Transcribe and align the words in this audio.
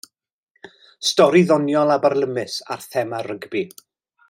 Stori 1.09 1.43
ddoniol 1.51 1.93
a 1.97 1.99
byrlymus 2.07 2.57
ar 2.77 2.89
thema 2.97 3.21
rygbi. 3.31 3.63